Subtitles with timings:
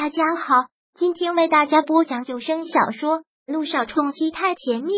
[0.00, 0.54] 大家好，
[0.94, 4.92] 今天为大家播讲有声小说《路上冲击太甜蜜》。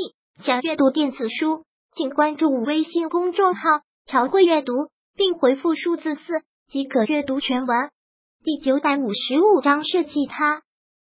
[0.44, 3.62] 想阅读电子书，请关注微信公众号
[4.04, 4.74] “朝会阅读”，
[5.16, 7.88] 并回复数字四即可阅读全文。
[8.44, 10.60] 第九百五十五章设计他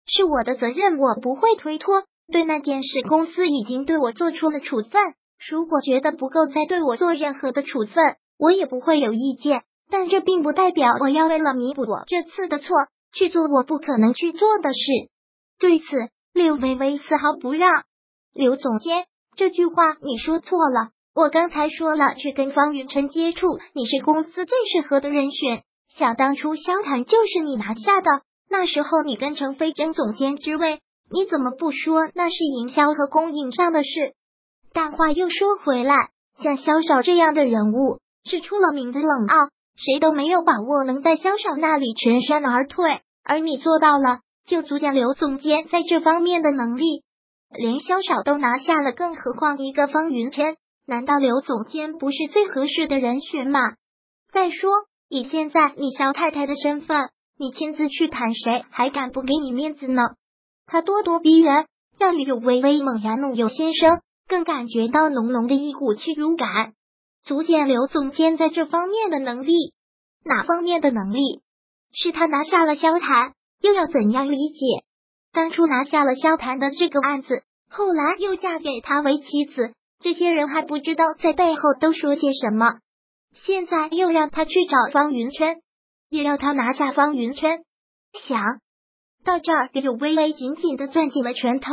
[0.09, 2.03] 是我的责任，我不会推脱。
[2.33, 5.15] 对那件事，公司已经对我做出了处分。
[5.49, 9.63] 如果觉得不够，再对我做任何的处分，我也不会有意见。
[9.89, 12.75] 但这并不代表我要为了弥补我这次的错。
[13.15, 14.79] 去做我不可能去做的事。
[15.59, 15.85] 对此，
[16.33, 17.71] 柳微微丝毫不让。
[18.33, 20.91] 刘总监，这句话你说错了。
[21.15, 25.63] 我刚才说了，去跟方云晨接触，你是公司最适合的人选。
[25.89, 28.11] 想当初，萧谈就是你拿下的。
[28.51, 34.15] 那时候你跟程飞争总监之位，你怎么不说那是营销和供应上的事？
[34.73, 36.11] 但话又说回来，
[36.43, 39.51] 像萧少这样的人物，是出了名的冷傲。
[39.77, 47.03] 谁都没有把握能在萧少那里全身而退，而你做到了，就足见刘总监在这方面的能力。
[47.57, 50.57] 连萧少都拿下了，更何况一个方云琛？
[50.87, 53.61] 难道刘总监不是最合适的人选吗？
[54.33, 54.71] 再说，
[55.09, 60.03] 以现在你萧太太的身份，你亲自去谈，谁还敢不给你面子呢？
[60.67, 61.67] 他咄咄逼人，
[61.99, 66.73] 让柳微微猛然怒有先生，更感觉到浓浓的一股屈辱感。
[67.23, 69.73] 足见刘总监在这方面的能力，
[70.25, 71.44] 哪方面的能力？
[71.95, 74.85] 是他拿下了萧谈，又要怎样理解？
[75.33, 82.75] 当初拿下了萧谈的这个案子，后来又嫁给他为妻子，这些人还不知道在背后都说些什么。
[83.33, 85.63] 现在又让他去找方云琛，
[86.11, 87.65] 也要他拿下方云琛。
[88.27, 88.61] 想
[89.25, 91.71] 到这儿，柳微微紧紧的攥紧了拳头，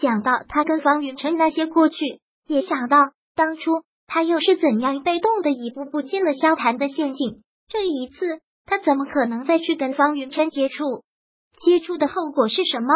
[0.00, 2.96] 想到他跟方云琛那些过去，也想到
[3.34, 3.70] 当初。
[4.06, 7.42] 他又是怎样被动的一步步进了萧谈的陷阱？
[7.68, 11.04] 这一次，他怎么可能再去跟方云琛接触？
[11.64, 12.88] 接触的后果是什么？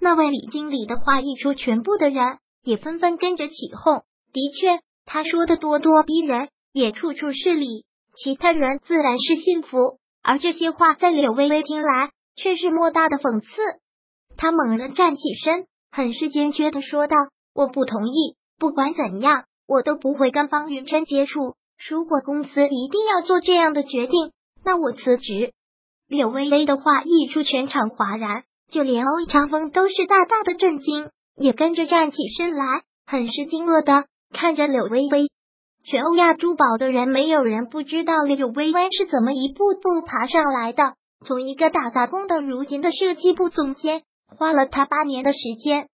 [0.00, 4.02] 那位李经理的话一出，全部的人也纷纷跟着起哄。
[4.32, 7.84] 的确，他说的咄咄逼人，也处处是理，
[8.16, 9.98] 其他人自然是信服。
[10.22, 13.48] 而这些话在柳微微听来，却是莫大的讽刺。
[14.36, 17.16] 他猛然站起身，很是坚决的说道
[17.54, 21.54] ：“我不同意，不管怎样。”我都不会跟方云琛接触。
[21.88, 24.30] 如果公司一定要做这样的决定，
[24.64, 25.52] 那我辞职。
[26.08, 32.64] 柳微微的话一出，全场哗然，就连欧长风都是大大的震惊，也跟着站起身来，
[33.06, 35.28] 很是惊愕的看着柳微微。
[35.84, 40.94] 全欧亚珠宝的人，没有人不知道柳微微是怎么一步步爬上来的。
[41.26, 44.02] 从一个打杂工到如今的设计部总监，
[44.36, 45.88] 花了他八年的时间，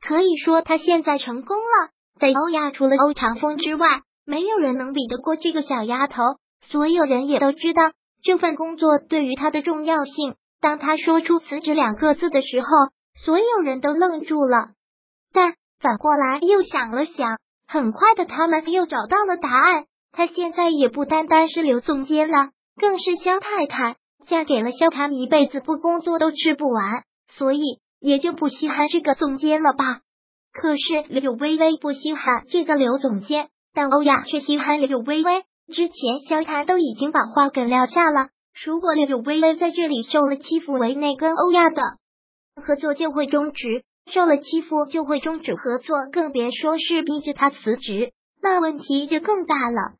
[0.00, 1.90] 可以说他现在成功了。
[2.20, 6.22] 在欧亚，除了欧长风之外，没有人能比得过这个小丫头。
[6.68, 7.90] 所有人也都知道
[8.22, 10.36] 这份工作对于他的重要性。
[10.60, 12.66] 当他说出辞职两个字的时候，
[13.24, 14.68] 所有人都愣住了。
[15.32, 19.86] 但反过来又想了想，很快的，他们又找到了答案。
[20.12, 23.96] 他现在也不单单是刘总监了，更是肖太太。
[24.26, 30.00] 嫁给了萧谈，一辈子不工作都吃不完，所以也就不稀罕这个总监了吧。
[30.52, 35.42] 可是柳微微不稀罕这个刘总监，但欧亚却稀罕柳微微。
[35.72, 38.28] 之前萧谈都已经把话给撂下了，
[38.64, 41.82] 如果柳微微在这里受了欺负，为内跟欧亚的
[42.62, 49.94] 合作就会终止；受了欺负就会终止合作，更别说是逼着他辞职，那问题就更大了。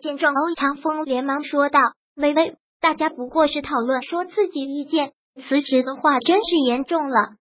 [0.00, 1.78] 见状，欧长风连忙说道
[2.16, 5.12] ：“微微，大家不过是讨论，说自己意见，
[5.46, 7.34] 辞职的话真是严重了。”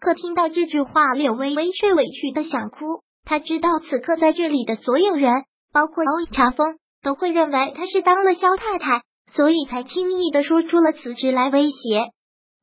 [0.00, 3.00] 可听到这句话，柳微微却委屈的想哭。
[3.24, 5.32] 他知道此刻在这里的所有人，
[5.72, 12.10] 包括欧长风，都会认为他是当了萧太太，所以才轻易的说出了辞职来威胁。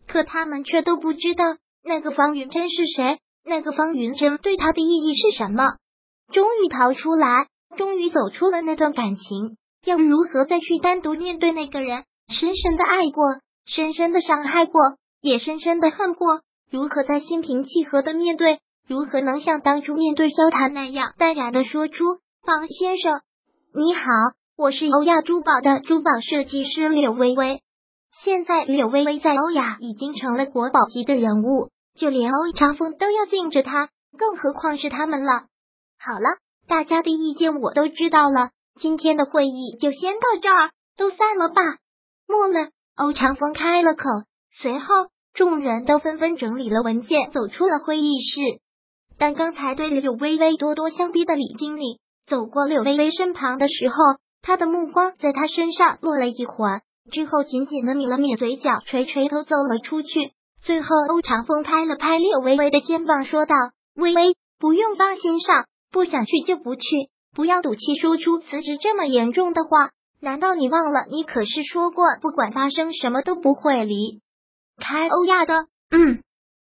[0.07, 1.45] 可他们却都不知道
[1.83, 5.63] 那个方云珍是谁，那个方云珍对他的意义是什么。
[6.33, 7.47] 终于逃出来，
[7.77, 12.03] 终于走出了那段感情，要如何再去单独面对那个人？
[12.27, 13.25] 深深的爱过，
[13.65, 14.81] 深深的伤害过，
[15.21, 16.41] 也深深的恨过。
[16.71, 18.59] 如何再心平气和的面对？
[18.87, 22.03] 如何能像当初面对萧谈那样淡然的说出
[22.43, 23.21] “方先生，
[23.73, 24.01] 你好，
[24.57, 27.61] 我是欧亚珠宝的珠宝设计师柳微微。”
[28.21, 33.87] 现在柳微微在欧亚已经成了国宝级的人物，就连欧长风都要敬着她，
[34.17, 35.43] 更何况是他们了。
[35.97, 41.61] 好了，大家的意见我都知道了，今天的会议就先到这儿，都散了吧。
[42.27, 44.03] 末了，欧长风开了口，
[44.51, 44.85] 随后。
[45.33, 48.59] 众人都纷纷整理了文件，走出了会议室。
[49.17, 53.95] 但刚才对柳微微咄咄相逼的李经理走过柳微微身旁的时候，
[54.41, 56.81] 他的目光在她身上落了一会儿，
[57.11, 60.31] 之后紧紧的抿了抿嘴角，垂垂头走了出去。
[60.63, 63.55] 最后，欧长风拍了拍柳微微的肩膀，说道
[63.97, 66.81] ：“微微，不用放心上，不想去就不去，
[67.35, 69.89] 不要赌气说出辞职这么严重的话。
[70.19, 74.21] 难道你忘了，你可是说过，不管发生什么都不会离
[74.77, 76.21] 开欧亚的？”嗯。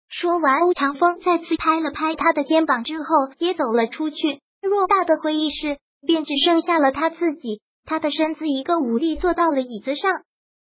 [0.08, 3.04] 说完，欧长风再次拍了拍他的肩膀之后，
[3.38, 4.40] 也走了出去。
[4.62, 7.60] 偌大的会议室，便只剩下了他自己。
[7.84, 10.22] 他的身子一个无力坐到了椅子上，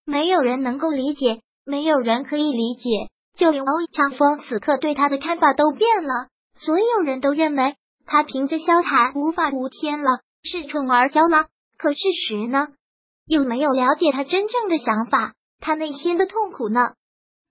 [0.06, 2.90] 没有人能够理解，没有人可以理解。
[3.36, 6.28] 就连欧长风此刻对他的看法都变了。
[6.56, 11.48] 所有人都认为他凭着萧谈无法无天了，是宠而骄了。
[11.78, 12.68] 可事实呢？
[13.26, 16.94] 又没有了解他真正的想法，他内心的痛苦呢？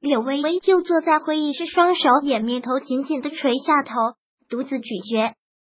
[0.01, 3.95] 柳微微就坐在会议室，双手掩面头紧紧的垂下头，
[4.49, 5.35] 独自咀嚼。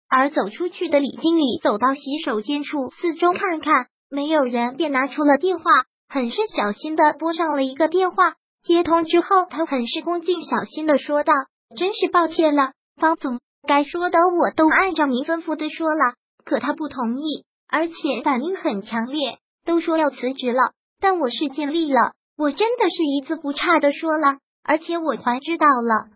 [0.10, 5.64] 而走出去的李经理走到洗手间处，四周看看，没有人，便拿出了电话，
[6.08, 8.34] 很是小心的拨上了一个电话。
[8.64, 11.34] 接通之后，他很是恭敬小心的说道
[11.78, 17.94] ：“真是抱歉了，方总，该说的我都按照您吩咐的说了，可他不同意，而且
[18.24, 20.72] 反应很强烈，都说要辞职了。
[21.00, 26.10] 但我是尽力了，我真的是一字不差的说了，而且我还知道了。”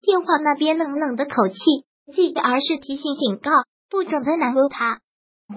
[0.00, 1.56] 电话那边冷冷的口气。
[2.10, 3.50] 记，而是提醒警告，
[3.88, 5.00] 不准再难为他。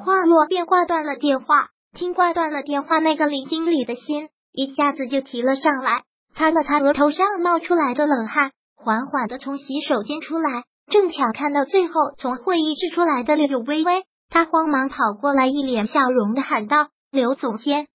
[0.04, 1.70] 话落便挂断了电话。
[1.96, 6.02] 听挂断了电话，那个李经理的心一下子就提了上来，
[6.34, 17.86] 擦了擦额头上冒出来的冷汗，缓缓的从洗手间出来，正巧看到最后从会议室出来的柳微微，他慌忙跑过来，一脸笑容的喊道：“刘总监。”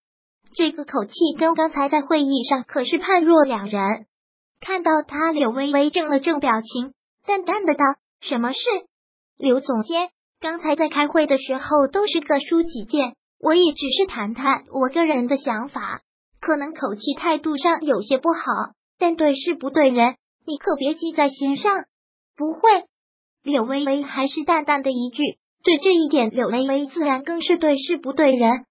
[0.55, 4.06] 这个口气跟刚才在会议上可是判若两人。
[4.60, 6.93] 看到他，柳微微正了正表情，
[7.26, 7.84] 淡淡的道。
[8.20, 8.59] 什么事，
[9.37, 10.11] 刘总监？
[10.41, 16.03] 刚才在开会的时候都是各抒己见，我也只是谈谈我个人的想法，
[16.41, 18.41] 可能口气态度上有些不好，
[18.99, 20.17] 但对事不对人，
[20.47, 21.73] 你可别记在心上。
[22.37, 22.61] 不会，
[23.43, 25.23] 柳微微还是淡淡的一句，
[25.65, 28.65] 对这一点，柳微微自然更是对事不对人。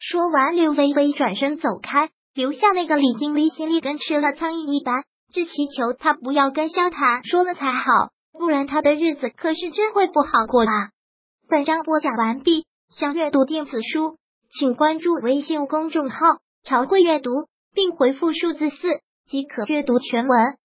[0.00, 7.84] 说完，柳微微转身走开，留下那个李经理心里跟吃了苍蝇一般，只祈求他不要跟萧谈说了才好。
[8.32, 10.90] 不然他的日子可是真会不好过啊！
[11.48, 14.16] 本章播讲完毕，想阅读电子书，
[14.58, 17.30] 请关注微信公众号“朝会阅读”，
[17.74, 20.56] 并回复数字四即可阅读全文。